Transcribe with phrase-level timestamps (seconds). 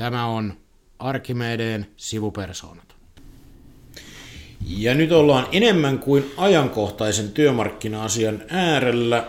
[0.00, 0.54] Tämä on
[0.98, 2.94] Arkimedeen sivupersoonat.
[4.66, 9.26] Ja nyt ollaan enemmän kuin ajankohtaisen työmarkkina-asian äärellä.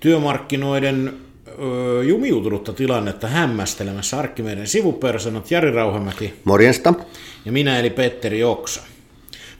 [0.00, 1.16] Työmarkkinoiden
[2.06, 6.34] jumiutunutta tilannetta hämmästelemässä Arkimedeen sivupersonat Jari Rauhamäki.
[6.44, 6.94] Morjesta.
[7.44, 8.82] Ja minä eli Petteri Oksa.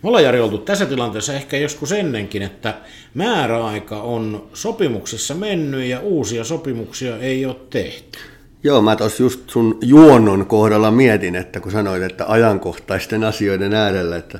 [0.02, 2.74] Me ollaan Jari oltu tässä tilanteessa ehkä joskus ennenkin, että
[3.14, 8.18] määräaika on sopimuksissa mennyt ja uusia sopimuksia ei ole tehty.
[8.62, 14.16] Joo, mä tuossa just sun juonnon kohdalla mietin, että kun sanoit, että ajankohtaisten asioiden äärellä,
[14.16, 14.38] että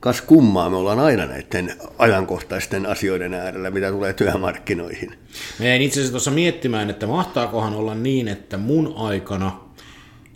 [0.00, 5.18] kas kummaa, me ollaan aina näiden ajankohtaisten asioiden äärellä, mitä tulee työmarkkinoihin.
[5.58, 9.60] Mä jäin itse asiassa tuossa miettimään, että mahtaakohan olla niin, että mun aikana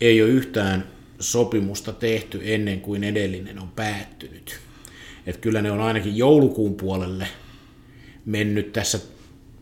[0.01, 0.83] ei ole yhtään
[1.19, 4.59] sopimusta tehty ennen kuin edellinen on päättynyt.
[5.27, 7.27] Että kyllä ne on ainakin joulukuun puolelle
[8.25, 8.99] mennyt tässä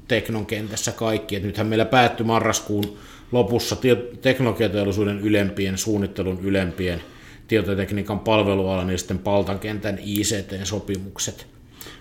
[0.08, 1.36] teknon kentässä kaikki.
[1.36, 2.98] Et nythän meillä päättyi marraskuun
[3.32, 3.78] lopussa
[4.22, 7.02] teknologiateollisuuden ylempien, suunnittelun ylempien,
[7.48, 11.48] tietotekniikan palvelualan ja sitten Paltan kentän ICT-sopimukset.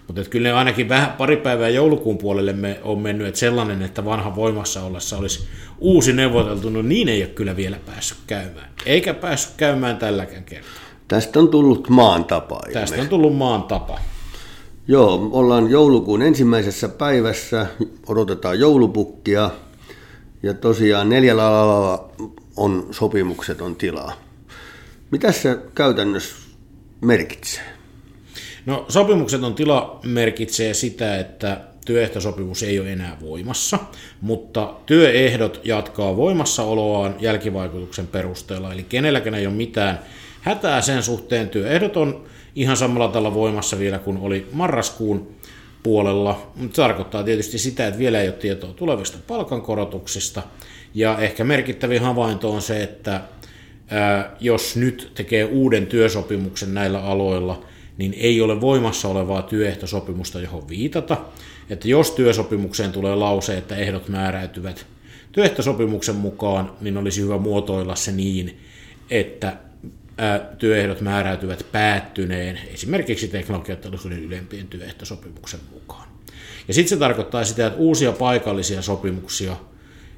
[0.07, 4.05] Mutta kyllä ne ainakin vähän, pari päivää joulukuun puolelle me on mennyt, että sellainen, että
[4.05, 5.47] vanha voimassa ollessa olisi
[5.79, 8.69] uusi neuvoteltu, no niin ei ole kyllä vielä päässyt käymään.
[8.87, 10.71] Eikä päässyt käymään tälläkään kertaa.
[11.09, 12.61] Tästä on tullut maan tapa.
[12.73, 13.99] Tästä on tullut maan tapa.
[14.89, 17.67] Joo, ollaan joulukuun ensimmäisessä päivässä,
[18.07, 19.51] odotetaan joulupukkia,
[20.47, 22.11] ja tosiaan neljällä alalla
[22.56, 24.12] on sopimukset on tilaa.
[25.11, 26.36] Mitä se käytännössä
[27.00, 27.64] merkitsee?
[28.67, 33.78] No sopimukset on tila merkitsee sitä, että työehtosopimus ei ole enää voimassa,
[34.20, 39.98] mutta työehdot jatkaa voimassaoloaan jälkivaikutuksen perusteella, eli kenelläkään ei ole mitään
[40.41, 41.48] hätää sen suhteen.
[41.48, 42.24] Työehdot on
[42.55, 45.36] ihan samalla tavalla voimassa vielä kuin oli marraskuun
[45.87, 50.42] puolella, mutta tarkoittaa tietysti sitä, että vielä ei ole tietoa tulevista palkankorotuksista,
[50.95, 53.20] ja ehkä merkittävin havainto on se, että
[54.41, 57.64] jos nyt tekee uuden työsopimuksen näillä aloilla,
[57.98, 61.17] niin ei ole voimassa olevaa työehtosopimusta, johon viitata,
[61.70, 64.86] että jos työsopimukseen tulee lause, että ehdot määräytyvät
[65.33, 68.58] työehtosopimuksen mukaan, niin olisi hyvä muotoilla se niin,
[69.11, 69.57] että
[70.59, 76.09] työehdot määräytyvät päättyneen esimerkiksi teknologiateollisuuden ylempien työehtosopimuksen mukaan.
[76.69, 79.57] Ja sitten se tarkoittaa sitä, että uusia paikallisia sopimuksia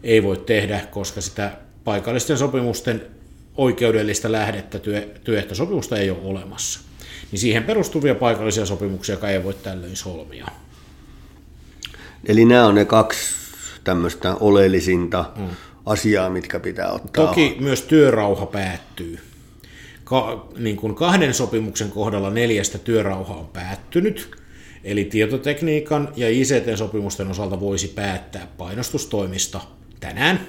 [0.03, 1.53] ei voi tehdä, koska sitä
[1.85, 3.03] paikallisten sopimusten
[3.57, 6.81] oikeudellista lähdettä työ, työehtosopimusta ei ole olemassa.
[7.33, 10.47] Niin siihen perustuvia paikallisia sopimuksia kai ei voi tällöin solmia.
[12.25, 13.35] Eli nämä on ne kaksi
[13.85, 15.49] tämmöistä oleellisinta mm.
[15.87, 17.27] asiaa, mitkä pitää ottaa.
[17.27, 19.19] Toki myös työrauha päättyy
[20.09, 24.31] ka, niin kuin kahden sopimuksen kohdalla neljästä työrauha on päättynyt,
[24.85, 29.61] eli tietotekniikan ja ICT-sopimusten osalta voisi päättää painostustoimista
[30.01, 30.41] tänään.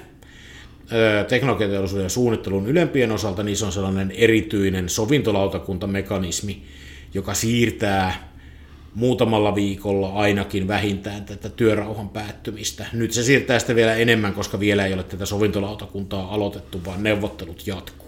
[1.28, 6.62] Teknologiateollisuuden suunnittelun ylempien osalta niissä on sellainen erityinen sovintolautakuntamekanismi,
[7.14, 8.30] joka siirtää
[8.94, 12.86] muutamalla viikolla ainakin vähintään tätä työrauhan päättymistä.
[12.92, 17.66] Nyt se siirtää sitä vielä enemmän, koska vielä ei ole tätä sovintolautakuntaa aloitettu, vaan neuvottelut
[17.66, 17.99] jatkuu.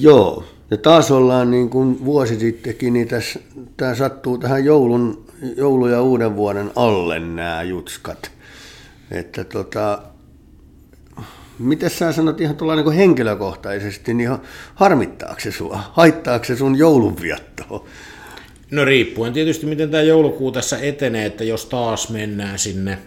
[0.00, 3.08] Joo, ja taas ollaan niin kuin vuosi sittenkin, niin
[3.76, 5.26] tämä sattuu tähän joulun,
[5.56, 8.30] joulu- ja uuden vuoden alle nämä jutskat.
[9.10, 10.02] Että tota,
[11.58, 14.30] miten sä sanot ihan tuolla niin henkilökohtaisesti, niin
[14.74, 15.80] harmittaako se sua?
[15.92, 17.84] Haittaako se sun joulunviettoa?
[18.70, 22.98] No riippuen tietysti, miten tämä joulukuu tässä etenee, että jos taas mennään sinne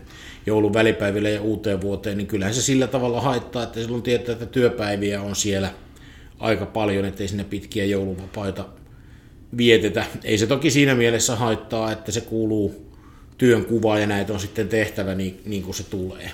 [0.46, 4.46] joulun välipäiville ja uuteen vuoteen, niin kyllähän se sillä tavalla haittaa, että silloin tietää, että
[4.46, 5.72] työpäiviä on siellä–
[6.40, 8.66] aika paljon, ettei sinne pitkiä jouluvapaita
[9.58, 10.06] vietetä.
[10.24, 12.90] Ei se toki siinä mielessä haittaa, että se kuuluu
[13.38, 16.32] työn kuvaan ja näitä on sitten tehtävä niin, niin kuin se tulee.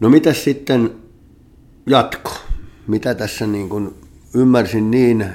[0.00, 0.90] No mitä sitten
[1.86, 2.32] jatko?
[2.86, 3.94] Mitä tässä niin kuin
[4.34, 5.26] ymmärsin niin,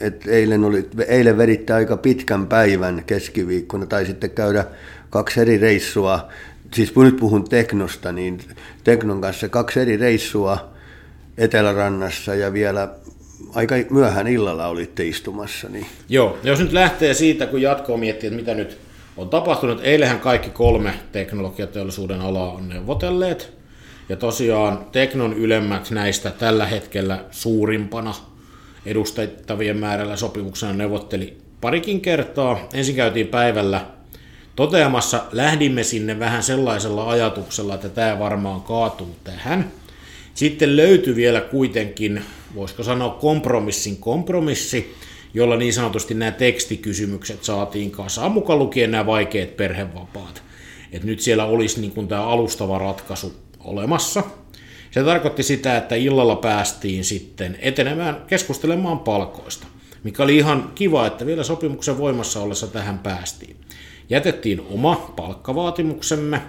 [0.00, 4.64] että eilen, oli, eilen veditte aika pitkän päivän keskiviikkona, tai sitten käydä
[5.10, 6.28] kaksi eri reissua,
[6.74, 8.40] siis kun nyt puhun Teknosta, niin
[8.84, 10.73] Teknon kanssa kaksi eri reissua
[11.38, 12.88] Etelärannassa ja vielä
[13.54, 15.68] aika myöhään illalla olitte istumassa.
[15.68, 15.86] Niin.
[16.08, 18.78] Joo, jos nyt lähtee siitä, kun jatkoa miettii, että mitä nyt
[19.16, 19.80] on tapahtunut.
[19.82, 23.52] Eilähän kaikki kolme teknologiateollisuuden alaa on neuvotelleet.
[24.08, 28.14] Ja tosiaan Teknon ylemmäksi näistä tällä hetkellä suurimpana
[28.86, 32.68] edustettavien määrällä sopimuksena neuvotteli parikin kertaa.
[32.74, 33.86] Ensin käytiin päivällä
[34.56, 39.70] toteamassa, lähdimme sinne vähän sellaisella ajatuksella, että tämä varmaan kaatuu tähän–
[40.34, 42.22] sitten löytyi vielä kuitenkin,
[42.54, 44.94] voisiko sanoa kompromissin kompromissi,
[45.34, 50.42] jolla niin sanotusti nämä tekstikysymykset saatiin kasaan, mukaan lukien nämä vaikeat perhevapaat.
[50.92, 54.22] Et nyt siellä olisi niin kuin tämä alustava ratkaisu olemassa.
[54.90, 59.66] Se tarkoitti sitä, että illalla päästiin sitten etenemään keskustelemaan palkoista,
[60.04, 63.56] mikä oli ihan kiva, että vielä sopimuksen voimassa ollessa tähän päästiin.
[64.10, 66.40] Jätettiin oma palkkavaatimuksemme,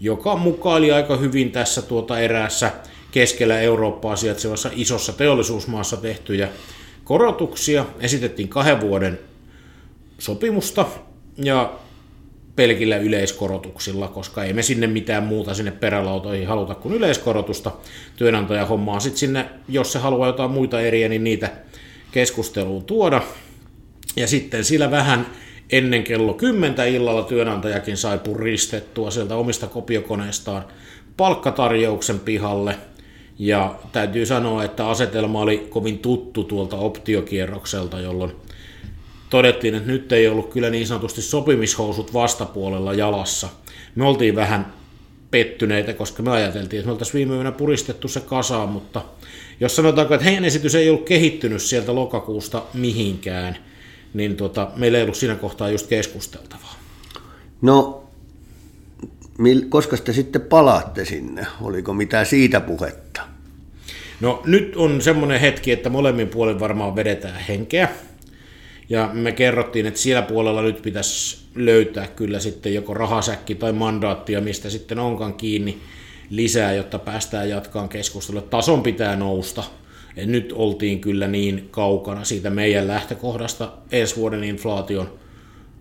[0.00, 2.72] joka mukaili aika hyvin tässä tuota eräässä
[3.10, 6.48] keskellä Eurooppaa sijaitsevassa isossa teollisuusmaassa tehtyjä
[7.04, 7.84] korotuksia.
[8.00, 9.18] Esitettiin kahden vuoden
[10.18, 10.86] sopimusta
[11.36, 11.78] ja
[12.56, 17.70] pelkillä yleiskorotuksilla, koska ei me sinne mitään muuta sinne perälautoihin haluta kuin yleiskorotusta.
[18.16, 21.50] Työnantaja hommaa sitten sinne, jos se haluaa jotain muita eriä, niin niitä
[22.12, 23.22] keskusteluun tuoda.
[24.16, 25.26] Ja sitten sillä vähän
[25.70, 30.64] ennen kello 10 illalla työnantajakin sai puristettua sieltä omista kopiokoneistaan
[31.16, 32.76] palkkatarjouksen pihalle.
[33.38, 38.32] Ja täytyy sanoa, että asetelma oli kovin tuttu tuolta optiokierrokselta, jolloin
[39.30, 43.48] todettiin, että nyt ei ollut kyllä niin sanotusti sopimishousut vastapuolella jalassa.
[43.94, 44.72] Me oltiin vähän
[45.30, 49.02] pettyneitä, koska me ajateltiin, että me oltaisiin viime yönä puristettu se kasaan, mutta
[49.60, 53.56] jos sanotaanko, että heidän esitys ei ollut kehittynyt sieltä lokakuusta mihinkään,
[54.14, 56.74] niin tota, meillä ei ollut siinä kohtaa just keskusteltavaa.
[57.62, 58.04] No,
[59.68, 61.46] koska te sitten palaatte sinne?
[61.60, 63.05] Oliko mitään siitä puhetta?
[64.20, 67.88] No nyt on semmoinen hetki, että molemmin puolin varmaan vedetään henkeä.
[68.88, 74.40] Ja me kerrottiin, että siellä puolella nyt pitäisi löytää kyllä sitten joko rahasäkki tai mandaattia,
[74.40, 75.78] mistä sitten onkaan kiinni
[76.30, 78.40] lisää, jotta päästään jatkaan keskustelua.
[78.40, 79.64] Tason pitää nousta.
[80.16, 85.18] Ja nyt oltiin kyllä niin kaukana siitä meidän lähtökohdasta ensi vuoden inflaation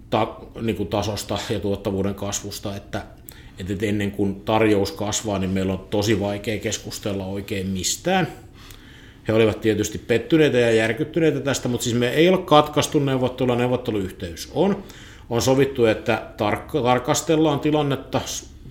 [0.09, 3.01] ta, niin kuin tasosta ja tuottavuuden kasvusta, että,
[3.59, 8.27] että ennen kuin tarjous kasvaa, niin meillä on tosi vaikea keskustella oikein mistään–
[9.27, 14.51] he olivat tietysti pettyneitä ja järkyttyneitä tästä, mutta siis me ei ole katkaistu neuvottelua, neuvotteluyhteys
[14.53, 14.83] on.
[15.29, 18.21] On sovittu, että tark- tarkastellaan tilannetta,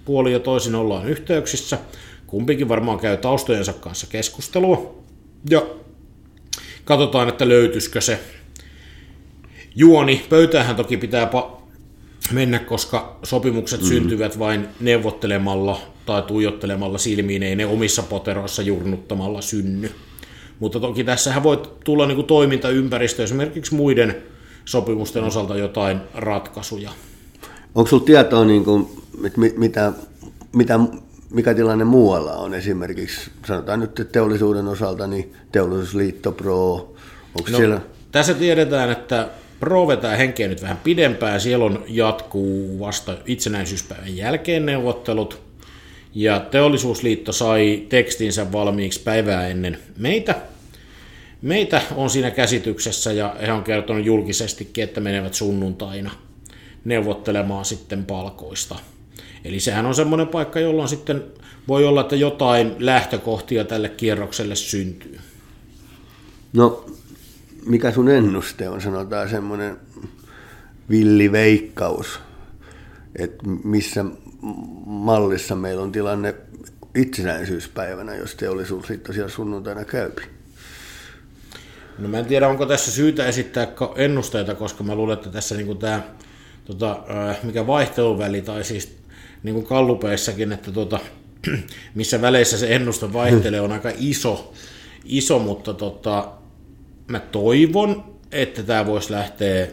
[0.04, 1.78] puoli ja toisin ollaan yhteyksissä.
[2.26, 5.04] Kumpikin varmaan käy taustojensa kanssa keskustelua.
[5.50, 5.66] Ja
[6.84, 8.20] katsotaan, että löytyisikö se
[9.75, 10.26] juoni.
[10.28, 11.63] Pöytähän toki pitää pa-
[12.32, 13.86] mennä, koska sopimukset mm.
[13.86, 19.90] syntyvät vain neuvottelemalla tai tuijottelemalla silmiin, ei ne omissa poteroissa jurnuttamalla synny.
[20.60, 24.16] Mutta toki tässähän voi tulla niin kuin toimintaympäristö esimerkiksi muiden
[24.64, 26.90] sopimusten osalta jotain ratkaisuja.
[27.74, 28.88] Onko sinulla tietoa, niin kuin,
[29.24, 29.92] että mitä,
[30.52, 30.80] mitä,
[31.30, 36.74] mikä tilanne muualla on esimerkiksi, sanotaan nyt teollisuuden osalta, niin teollisuusliitto Pro,
[37.38, 37.80] onko no, siellä...
[38.12, 39.28] Tässä tiedetään, että
[39.60, 45.42] Pro vetää henkeä nyt vähän pidempään, siellä on jatkuu vasta itsenäisyyspäivän jälkeen neuvottelut,
[46.14, 50.34] ja teollisuusliitto sai tekstinsä valmiiksi päivää ennen meitä.
[51.42, 56.10] Meitä on siinä käsityksessä ja he on kertonut julkisestikin, että menevät sunnuntaina
[56.84, 58.76] neuvottelemaan sitten palkoista.
[59.44, 61.24] Eli sehän on semmoinen paikka, jolloin sitten
[61.68, 65.18] voi olla, että jotain lähtökohtia tälle kierrokselle syntyy.
[66.52, 66.86] No,
[67.66, 69.76] mikä sun ennuste on, sanotaan semmoinen
[70.90, 72.20] villiveikkaus,
[73.16, 74.05] että missä
[74.87, 76.34] mallissa meillä on tilanne
[76.94, 80.22] itsenäisyyspäivänä, jos teollisuus sitten tosiaan sunnuntaina käypi.
[81.99, 85.78] No mä en tiedä, onko tässä syytä esittää ennusteita, koska mä luulen, että tässä niin
[85.78, 86.02] tämä
[86.64, 87.03] tota,
[87.43, 88.96] mikä vaihteluväli, tai siis
[89.43, 91.00] niin kuin kallupeissakin, että tota,
[91.94, 94.55] missä väleissä se ennuste vaihtelee, on aika iso,
[95.05, 96.32] iso mutta tota,
[97.08, 99.67] mä toivon, että tämä voisi lähteä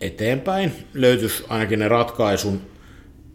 [0.00, 0.72] eteenpäin.
[0.94, 2.60] Löytyisi ainakin ne ratkaisun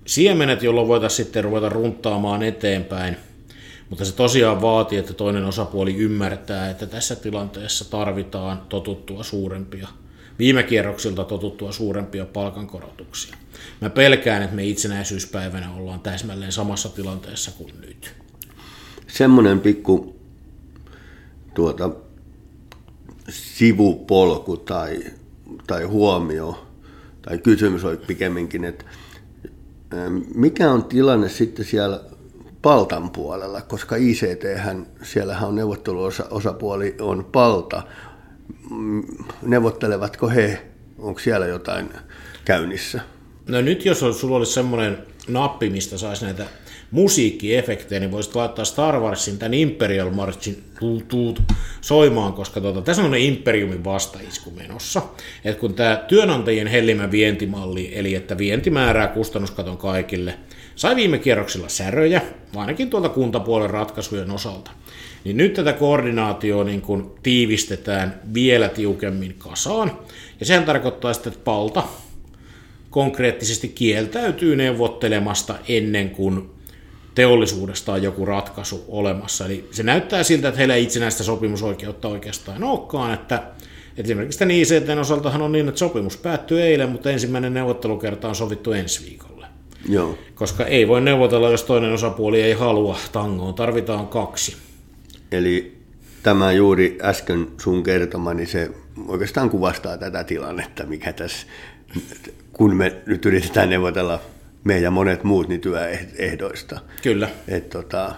[0.06, 3.18] siemenet, jolloin voitaisiin sitten ruveta runttaamaan eteenpäin.
[3.90, 9.88] Mutta se tosiaan vaatii, että toinen osapuoli ymmärtää, että tässä tilanteessa tarvitaan totuttua suurempia,
[10.40, 13.36] viime kierroksilta totuttua suurempia palkankorotuksia.
[13.82, 18.14] Mä pelkään, että me itsenäisyyspäivänä ollaan täsmälleen samassa tilanteessa kuin nyt.
[19.08, 20.16] Semmoinen pikku
[21.54, 21.90] tuota,
[23.30, 25.04] sivupolku tai,
[25.68, 26.68] tai huomio
[27.22, 28.86] tai kysymys oli pikemminkin, että
[30.36, 32.00] mikä on tilanne sitten siellä
[32.62, 37.84] Paltan puolella, koska ICT, hän, siellähän on neuvotteluosapuoli on Palta.
[39.42, 40.68] Neuvottelevatko he?
[40.98, 41.90] Onko siellä jotain
[42.46, 43.02] käynnissä?
[43.48, 44.98] No nyt jos sulla olisi semmoinen
[45.28, 46.46] nappi, mistä saisi näitä
[46.92, 51.42] musiikkiefektejä, niin voisit laittaa Star Warsin tämän Imperial Marchin tuut, tuut,
[51.82, 55.02] soimaan, koska tuota, tässä on Imperiumin vastaisku menossa.
[55.46, 60.34] Et kun tämä työnantajien hellimä vientimalli, eli että vienti määrää kustannuskaton kaikille,
[60.76, 62.22] sai viime kierroksilla säröjä,
[62.56, 64.72] ainakin tuolta kuntapuolen ratkaisujen osalta.
[65.24, 70.00] Niin nyt tätä koordinaatioa niin kun tiivistetään vielä tiukemmin kasaan,
[70.40, 71.84] ja sehän tarkoittaa sitten, että palta
[72.94, 76.50] konkreettisesti kieltäytyy neuvottelemasta ennen kuin
[77.16, 79.46] teollisuudesta on joku ratkaisu olemassa.
[79.46, 83.44] Eli se näyttää siltä, että heillä ei itsenäistä sopimusoikeutta oikeastaan olekaan, että
[83.98, 88.72] esimerkiksi tämän ICTn osaltahan on niin, että sopimus päättyy eilen, mutta ensimmäinen neuvottelukerta on sovittu
[88.72, 89.48] ensi viikolle.
[89.90, 90.18] Joo.
[90.36, 94.58] Koska ei voi neuvotella, jos toinen osapuoli ei halua tangoon, tarvitaan kaksi.
[95.32, 95.78] Eli
[96.24, 98.72] tämä juuri äsken sun kertoma, niin se
[99.08, 101.48] oikeastaan kuvastaa tätä tilannetta, mikä tässä,
[102.54, 104.20] kun me nyt yritetään neuvotella
[104.64, 106.80] me ja monet muut niin työehdoista.
[107.02, 107.30] Kyllä.
[107.48, 108.16] Et, tota,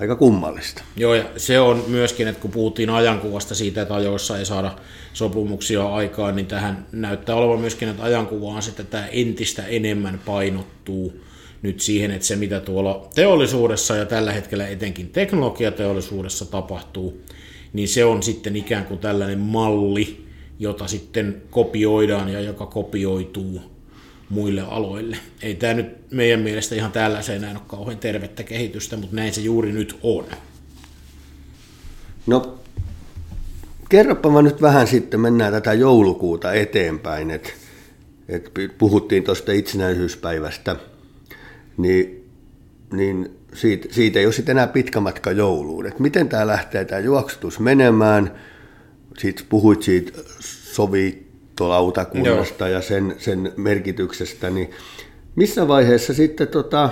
[0.00, 0.82] aika kummallista.
[0.96, 4.76] Joo, ja se on myöskin, että kun puhuttiin ajankuvasta siitä, että ajoissa ei saada
[5.12, 11.24] sopimuksia aikaan, niin tähän näyttää olevan myöskin, että ajankuvaan sitten tämä entistä enemmän painottuu
[11.62, 17.22] nyt siihen, että se mitä tuolla teollisuudessa ja tällä hetkellä etenkin teknologiateollisuudessa tapahtuu,
[17.72, 20.24] niin se on sitten ikään kuin tällainen malli,
[20.58, 23.62] jota sitten kopioidaan ja joka kopioituu
[24.28, 25.16] muille aloille.
[25.42, 29.72] Ei tämä nyt meidän mielestä ihan tällaiseen ole kauhean tervettä kehitystä, mutta näin se juuri
[29.72, 30.24] nyt on.
[32.26, 32.58] No,
[33.88, 37.50] kerropa nyt vähän sitten, mennään tätä joulukuuta eteenpäin, että
[38.28, 40.76] et puhuttiin tuosta itsenäisyyspäivästä,
[41.76, 42.28] niin,
[42.92, 45.86] niin siitä, siitä ei ole sitten enää pitkä matka jouluun.
[45.86, 48.32] Et miten tämä lähtee tämä juoksutus menemään?
[49.18, 54.70] Siitä puhuit siitä sovittolautakunnasta ja sen, sen merkityksestä, niin
[55.36, 56.90] missä vaiheessa sitten tota,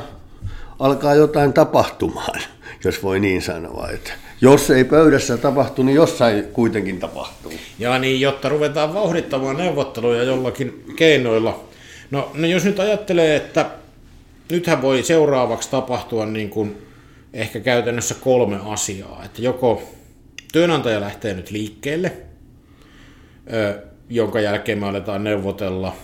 [0.79, 2.41] alkaa jotain tapahtumaan,
[2.85, 7.53] jos voi niin sanoa, että jos ei pöydässä tapahtu, niin jossain kuitenkin tapahtuu.
[7.79, 11.65] Ja niin, jotta ruvetaan vauhdittamaan neuvotteluja jollakin keinoilla.
[12.11, 13.71] No, no jos nyt ajattelee, että
[14.51, 16.77] nythän voi seuraavaksi tapahtua niin kuin
[17.33, 19.23] ehkä käytännössä kolme asiaa.
[19.25, 19.83] Että joko
[20.53, 22.13] työnantaja lähtee nyt liikkeelle,
[24.09, 25.97] jonka jälkeen me aletaan neuvotella.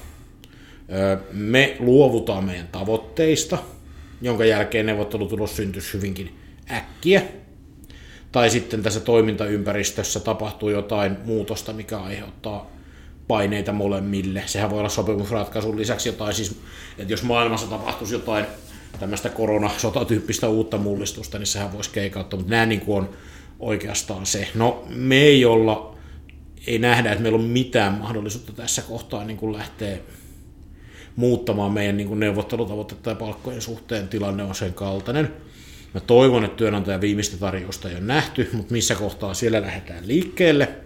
[1.33, 3.59] Me luovutaan meidän tavoitteista,
[4.23, 6.39] jonka jälkeen neuvottelutulos syntyisi hyvinkin
[6.71, 7.23] äkkiä.
[8.33, 12.71] Tai sitten tässä toimintaympäristössä tapahtuu jotain muutosta, mikä aiheuttaa
[13.29, 14.43] paineita molemmille.
[14.47, 16.61] Sehän voi olla sopimusratkaisun lisäksi jotain, siis,
[16.99, 18.47] että jos maailmassa tapahtuisi jotain
[19.01, 23.11] tämmöistä koronasotatyyppistä uutta mullistusta, niin sehän voisi keikauttaa, mutta nämä niin kuin on
[23.59, 24.49] oikeastaan se.
[24.55, 25.97] No me ei olla,
[26.67, 29.99] ei nähdä, että meillä on mitään mahdollisuutta tässä kohtaa niin kuin lähteä
[31.17, 34.09] muuttamaan meidän niin kuin neuvottelutavoitetta ja palkkojen suhteen.
[34.09, 35.33] Tilanne on sen kaltainen.
[35.95, 40.69] Mä toivon, että työnantajan viimeistä tarjousta ei ole nähty, mutta missä kohtaa siellä lähdetään liikkeelle–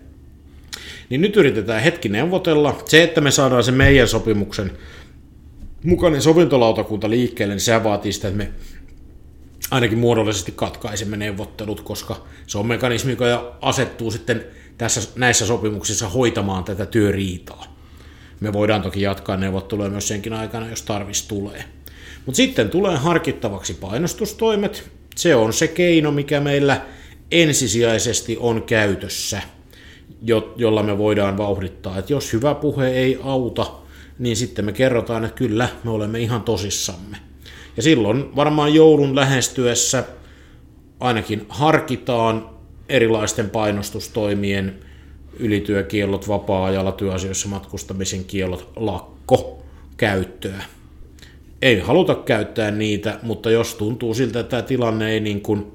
[1.12, 2.82] niin nyt yritetään hetki neuvotella.
[2.88, 4.70] Se, että me saadaan se meidän sopimuksen
[5.84, 8.50] mukainen sovintolautakunta liikkeelle, niin se vaatii sitä, että me
[9.72, 14.44] ainakin muodollisesti katkaisemme neuvottelut, koska se on mekanismi, joka asettuu sitten
[14.78, 17.76] tässä, näissä sopimuksissa hoitamaan tätä työriitaa.
[18.40, 21.64] Me voidaan toki jatkaa neuvotteluja myös senkin aikana, jos tarvis tulee.
[22.26, 24.90] Mutta sitten tulee harkittavaksi painostustoimet.
[25.16, 26.80] Se on se keino, mikä meillä
[27.30, 29.42] ensisijaisesti on käytössä–
[30.22, 31.98] jo, jolla me voidaan vauhdittaa.
[31.98, 33.72] Että jos hyvä puhe ei auta,
[34.18, 37.16] niin sitten me kerrotaan, että kyllä, me olemme ihan tosissamme.
[37.76, 40.04] Ja silloin varmaan joulun lähestyessä
[41.00, 42.50] ainakin harkitaan
[42.88, 44.78] erilaisten painostustoimien
[45.38, 49.62] ylityökiellot, vapaa-ajalla työasioissa matkustamisen kiellot, lakko
[49.96, 50.62] käyttöä.
[51.62, 55.66] Ei haluta käyttää niitä, mutta jos tuntuu siltä, että tämä tilanne ei niin kuin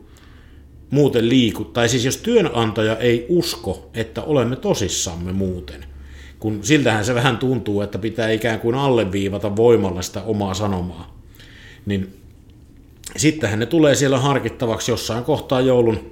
[0.89, 5.85] muuten liiku, tai siis jos työnantaja ei usko, että olemme tosissamme muuten,
[6.39, 11.16] kun siltähän se vähän tuntuu, että pitää ikään kuin alleviivata voimalla sitä omaa sanomaa,
[11.87, 12.13] niin
[13.15, 16.11] sittenhän ne tulee siellä harkittavaksi jossain kohtaa joulun,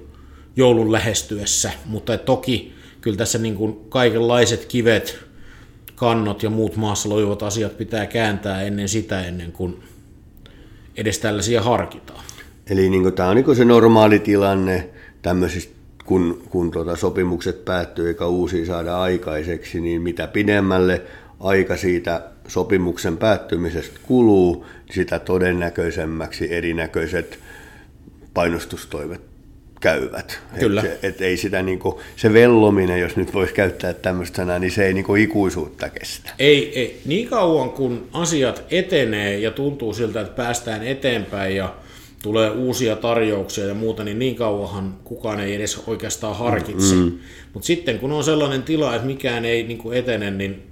[0.56, 5.18] joulun lähestyessä, mutta toki kyllä tässä niin kuin kaikenlaiset kivet,
[5.94, 9.82] kannot ja muut maassa loivat asiat pitää kääntää ennen sitä, ennen kuin
[10.96, 12.24] edes tällaisia harkitaan.
[12.70, 14.88] Eli niin tämä on niin se normaali tilanne
[15.22, 21.02] tämmöisistä, kun, kun tuota sopimukset päättyy eikä uusia saada aikaiseksi, niin mitä pidemmälle
[21.40, 27.38] aika siitä sopimuksen päättymisestä kuluu, sitä todennäköisemmäksi erinäköiset
[28.34, 29.20] painostustoimet
[29.80, 30.38] käyvät.
[30.58, 30.82] Kyllä.
[30.82, 34.86] Et, et ei sitä niinku, se vellominen, jos nyt voisi käyttää tämmöistä sanaa, niin se
[34.86, 36.30] ei niinku ikuisuutta kestä.
[36.38, 37.00] Ei, ei.
[37.04, 41.74] Niin kauan kun asiat etenee ja tuntuu siltä, että päästään eteenpäin ja
[42.22, 46.94] tulee uusia tarjouksia ja muuta, niin niin kauanhan kukaan ei edes oikeastaan harkitse.
[46.94, 47.12] Mm.
[47.52, 50.62] Mutta sitten kun on sellainen tila, että mikään ei niin kuin etene, niin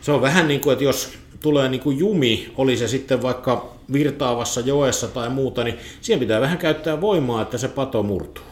[0.00, 3.74] se on vähän niin kuin, että jos tulee niin kuin jumi, oli se sitten vaikka
[3.92, 8.44] virtaavassa joessa tai muuta, niin siihen pitää vähän käyttää voimaa, että se pato murtuu.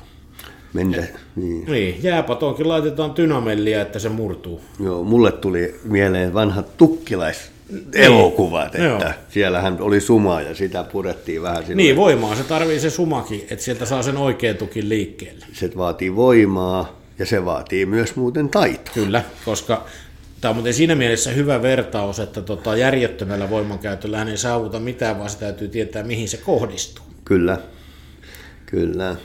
[0.73, 1.65] Mennä, niin.
[1.67, 2.03] niin.
[2.03, 4.61] jääpatoonkin laitetaan dynamellia, että se murtuu.
[4.85, 7.51] Joo, mulle tuli mieleen vanhat tukkilais
[7.95, 9.01] elokuvat, että Joo.
[9.29, 11.77] siellähän oli suma ja sitä purettiin vähän silloin.
[11.77, 15.47] Niin, voimaa se tarvii se sumakin, että sieltä saa sen oikean tukin liikkeelle.
[15.53, 18.95] Se vaatii voimaa ja se vaatii myös muuten taitoa.
[18.95, 19.85] Kyllä, koska
[20.41, 25.19] tämä on muuten siinä mielessä hyvä vertaus, että tota, järjettömällä voimankäytöllä hän ei saavuta mitään,
[25.19, 27.05] vaan se täytyy tietää, mihin se kohdistuu.
[27.25, 27.59] Kyllä,
[28.67, 29.17] kyllä.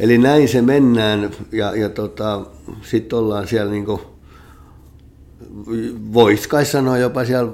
[0.00, 2.46] Eli näin se mennään ja, ja tota,
[2.82, 4.00] sitten ollaan siellä niinku,
[6.12, 7.52] voisi kai sanoa jopa siellä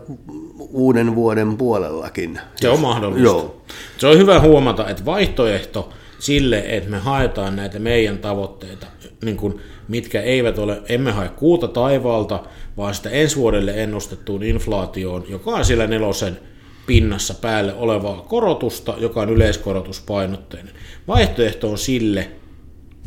[0.58, 2.40] uuden vuoden puolellakin.
[2.56, 3.24] Se on mahdollista.
[3.24, 3.62] Joo.
[3.98, 8.86] Se on hyvä huomata, että vaihtoehto sille, että me haetaan näitä meidän tavoitteita,
[9.24, 12.44] niin kuin, mitkä eivät ole, emme hae kuuta taivaalta,
[12.76, 16.38] vaan sitä ensi vuodelle ennustettuun inflaatioon, joka on siellä nelosen
[16.86, 20.74] pinnassa päälle olevaa korotusta, joka on yleiskorotuspainotteinen.
[21.08, 22.28] Vaihtoehto on sille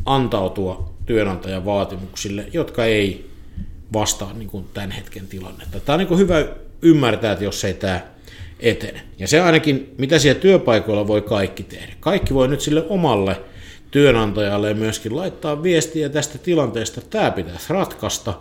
[0.04, 3.30] antautua työnantajan vaatimuksille, jotka ei
[3.92, 5.80] vastaa niin kuin tämän hetken tilannetta.
[5.80, 6.44] Tämä on niin kuin hyvä
[6.82, 8.00] ymmärtää, että jos ei tämä
[8.60, 9.02] etene.
[9.18, 11.92] Ja se ainakin, mitä siellä työpaikoilla voi kaikki tehdä.
[12.00, 13.40] Kaikki voi nyt sille omalle
[13.90, 18.34] työnantajalle myöskin laittaa viestiä tästä tilanteesta, että tämä pitäisi ratkaista.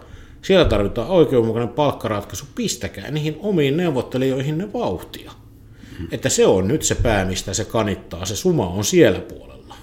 [0.46, 2.46] Siellä tarvitaan oikeudenmukainen palkkaratkaisu.
[2.56, 5.32] Pistäkää niihin omiin neuvottelijoihin ne vauhtia.
[6.12, 8.26] Että se on nyt se pää, mistä se kanittaa.
[8.26, 9.76] Se suma on siellä puolella.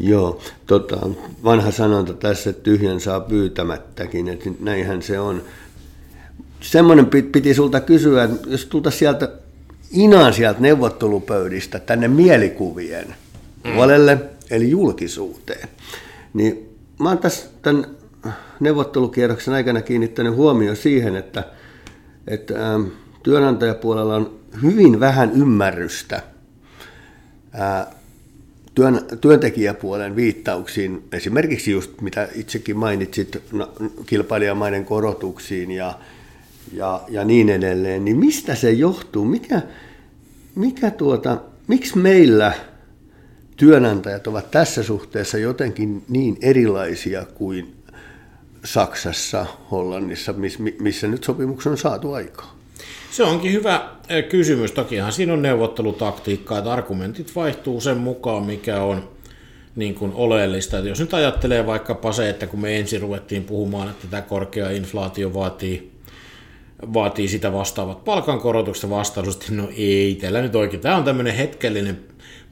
[0.00, 0.96] Joo, tota,
[1.44, 5.42] vanha sanonta tässä, että tyhjän saa pyytämättäkin, että näinhän se on.
[6.60, 9.28] Semmoinen piti sulta kysyä, että jos tultaisiin sieltä
[9.90, 13.14] inaan sieltä neuvottelupöydistä tänne mielikuvien
[13.64, 13.72] mm.
[13.72, 14.18] puolelle,
[14.50, 15.68] eli julkisuuteen,
[16.34, 17.99] niin mä oon tässä tämän
[18.60, 21.44] neuvottelukierroksen aikana kiinnittänyt huomioon siihen, että,
[22.26, 22.82] että ähm,
[23.22, 26.22] työnantajapuolella on hyvin vähän ymmärrystä
[27.60, 27.86] äh,
[28.74, 33.72] työn, työntekijäpuolen viittauksiin, esimerkiksi just mitä itsekin mainitsit, no,
[34.06, 35.98] kilpailijamaiden korotuksiin ja,
[36.72, 39.24] ja, ja niin edelleen, niin mistä se johtuu?
[39.24, 39.62] Mikä,
[40.54, 42.52] mikä tuota, miksi meillä
[43.56, 47.79] työnantajat ovat tässä suhteessa jotenkin niin erilaisia kuin
[48.64, 50.34] Saksassa, Hollannissa,
[50.80, 52.48] missä nyt sopimuksen on saatu aikaan?
[53.10, 53.88] Se onkin hyvä
[54.28, 54.72] kysymys.
[54.72, 59.08] Tokihan siinä on neuvottelutaktiikkaa, että argumentit vaihtuu sen mukaan, mikä on
[59.76, 60.78] niin kuin oleellista.
[60.78, 64.70] Että jos nyt ajattelee vaikkapa se, että kun me ensin ruvettiin puhumaan, että tämä korkea
[64.70, 65.92] inflaatio vaatii,
[66.94, 70.82] vaatii sitä vastaavat palkankorotukset vastaavasti, no ei, tällä nyt oikein.
[70.82, 72.00] Tämä on tämmöinen hetkellinen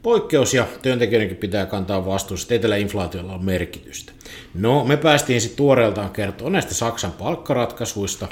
[0.03, 4.13] poikkeus ja työntekijöidenkin pitää kantaa vastuussa, että ei tällä inflaatiolla ole merkitystä.
[4.55, 8.29] No, me päästiin sitten tuoreeltaan kertoa näistä Saksan palkkaratkaisuista,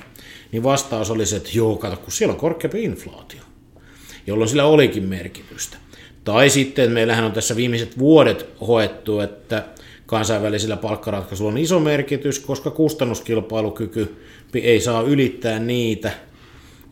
[0.52, 3.40] niin vastaus oli se, että joo, kato, kun siellä on korkeampi inflaatio,
[4.26, 5.76] jolloin sillä olikin merkitystä.
[6.24, 9.64] Tai sitten meillähän on tässä viimeiset vuodet hoettu, että
[10.06, 14.16] kansainvälisillä palkkaratkaisuilla on iso merkitys, koska kustannuskilpailukyky
[14.54, 16.10] ei saa ylittää niitä,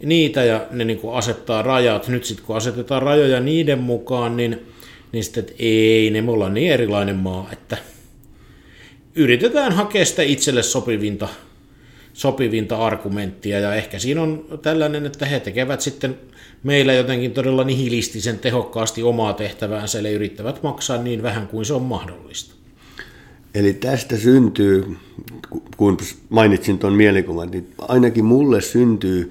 [0.05, 2.09] niitä ja ne niin kuin asettaa rajat.
[2.09, 4.59] Nyt sitten kun asetetaan rajoja niiden mukaan, niin,
[5.13, 7.77] niin sitten, ei, ne me ollaan niin erilainen maa, että
[9.15, 11.29] yritetään hakea sitä itselle sopivinta
[12.15, 16.19] sopivinta argumenttia, ja ehkä siinä on tällainen, että he tekevät sitten
[16.63, 21.83] meillä jotenkin todella nihilistisen tehokkaasti omaa tehtäväänsä, eli yrittävät maksaa niin vähän kuin se on
[21.83, 22.55] mahdollista.
[23.55, 24.97] Eli tästä syntyy,
[25.77, 29.31] kun mainitsin tuon mielikuvan, niin ainakin mulle syntyy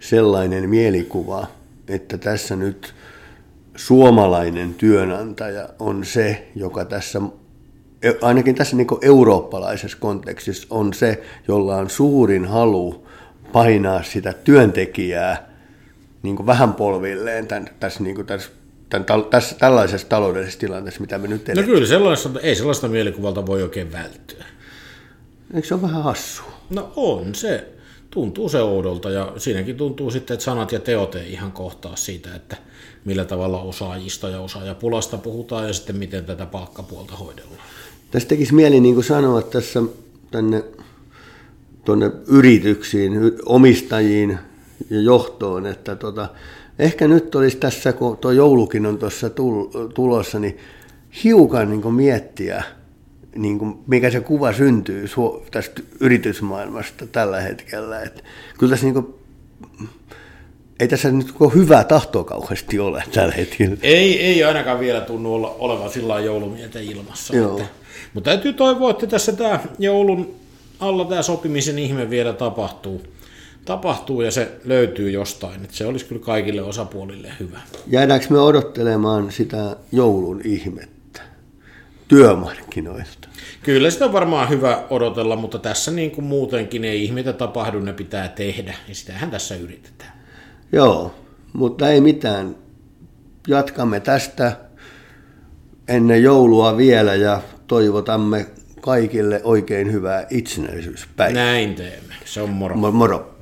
[0.00, 1.46] sellainen mielikuva,
[1.88, 2.94] että tässä nyt
[3.76, 7.20] suomalainen työnantaja on se, joka tässä
[8.22, 13.06] ainakin tässä niin eurooppalaisessa kontekstissa on se, jolla on suurin halu
[13.52, 15.48] painaa sitä työntekijää
[16.22, 18.50] niin vähän polvilleen tämän, tässä, niin tässä,
[18.90, 21.68] tämän, tässä, tällaisessa taloudellisessa tilanteessa, mitä me nyt eletään.
[21.68, 24.44] No kyllä, sellaista, ei sellaista mielikuvalta voi oikein välttyä.
[25.54, 26.52] Eikö se ole vähän hassua?
[26.70, 27.68] No on se.
[28.10, 32.34] Tuntuu se oudolta ja siinäkin tuntuu sitten, että sanat ja teot ei ihan kohtaa siitä,
[32.34, 32.56] että
[33.04, 37.62] millä tavalla osaajista ja osaajapulasta puhutaan ja sitten miten tätä palkkapuolta hoidellaan.
[38.10, 39.82] Tässä tekisi mieli niin kuin sanoa tässä
[40.30, 40.64] tänne
[41.84, 43.12] tuonne yrityksiin,
[43.46, 44.38] omistajiin
[44.90, 46.28] ja johtoon, että tota,
[46.78, 49.30] ehkä nyt olisi tässä, kun tuo joulukin on tuossa
[49.94, 50.58] tulossa, niin
[51.24, 52.64] hiukan niin miettiä,
[53.42, 55.06] niin kuin mikä se kuva syntyy
[55.50, 58.02] tästä yritysmaailmasta tällä hetkellä.
[58.02, 58.22] Että
[58.58, 59.06] kyllä tässä niin kuin,
[60.80, 63.76] ei tässä nyt hyvää tahtoa kauheasti ole tällä hetkellä.
[63.82, 67.36] Ei, ei ainakaan vielä tunnu olla, olevan sillä joulumietä ilmassa.
[67.36, 67.58] Joo.
[67.58, 67.70] Että
[68.14, 70.34] mutta täytyy toivoa, että tässä tämä joulun
[70.80, 73.02] alla tämä sopimisen ihme vielä tapahtuu.
[73.64, 75.64] Tapahtuu ja se löytyy jostain.
[75.64, 77.60] Että se olisi kyllä kaikille osapuolille hyvä.
[77.86, 80.97] Jäädäänkö me odottelemaan sitä joulun ihmettä
[82.08, 83.28] työmarkkinoista.
[83.62, 87.92] Kyllä sitä on varmaan hyvä odotella, mutta tässä niin kuin muutenkin ei ihmeitä tapahdu, ne
[87.92, 90.12] pitää tehdä, ja sitähän tässä yritetään.
[90.72, 91.14] Joo,
[91.52, 92.56] mutta ei mitään.
[93.48, 94.56] Jatkamme tästä
[95.88, 98.46] ennen joulua vielä ja toivotamme
[98.80, 101.44] kaikille oikein hyvää itsenäisyyspäivää.
[101.44, 102.14] Näin teemme.
[102.24, 102.76] Se on moro.
[102.76, 103.37] Moro.